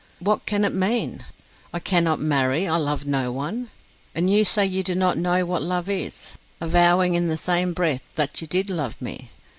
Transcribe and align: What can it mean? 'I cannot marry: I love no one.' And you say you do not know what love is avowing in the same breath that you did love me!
What 0.19 0.47
can 0.47 0.65
it 0.65 0.73
mean? 0.73 1.25
'I 1.71 1.79
cannot 1.81 2.19
marry: 2.19 2.67
I 2.67 2.77
love 2.77 3.05
no 3.05 3.31
one.' 3.31 3.69
And 4.15 4.31
you 4.33 4.43
say 4.43 4.65
you 4.65 4.81
do 4.81 4.95
not 4.95 5.15
know 5.15 5.45
what 5.45 5.61
love 5.61 5.89
is 5.89 6.31
avowing 6.59 7.13
in 7.13 7.27
the 7.27 7.37
same 7.37 7.71
breath 7.73 8.01
that 8.15 8.41
you 8.41 8.47
did 8.47 8.67
love 8.67 8.99
me! 8.99 9.29